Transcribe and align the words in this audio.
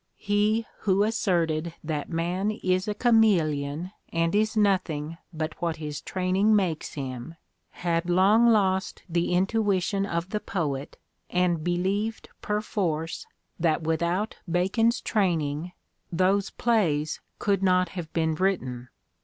He 0.17 0.65
who 0.79 1.03
asserted 1.03 1.75
that 1.83 2.09
man 2.09 2.49
is 2.49 2.87
a 2.87 2.95
chameleon 2.95 3.91
and 4.11 4.33
is 4.33 4.57
nothing 4.57 5.19
but 5.31 5.53
what 5.61 5.75
his 5.75 6.01
training 6.01 6.55
makes 6.55 6.93
him 6.95 7.35
had 7.69 8.09
long 8.09 8.47
lost 8.47 9.03
the 9.07 9.31
intuition 9.31 10.07
of 10.07 10.31
the 10.31 10.39
poet 10.39 10.97
and 11.29 11.63
believed 11.63 12.29
perforce 12.41 13.27
that 13.59 13.83
without 13.83 14.37
Bacon's 14.49 15.01
training 15.01 15.71
those 16.11 16.49
plays 16.49 17.19
could 17.37 17.61
not 17.61 17.89
have 17.89 18.11
been 18.11 18.33
written. 18.33 18.89